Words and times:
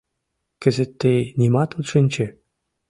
—Кызыт 0.61 0.91
тый 1.01 1.17
нимат 1.39 1.69
от 1.77 1.85
шинче. 1.91 2.25